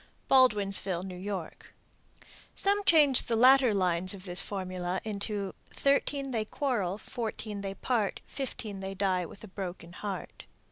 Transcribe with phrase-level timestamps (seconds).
[0.27, 1.51] Baldwinsville, N.Y.
[2.55, 8.19] Some change the latter lines of this formula into Thirteen they quarrel, Fourteen they part,
[8.25, 10.45] Fifteen they die with a broken heart.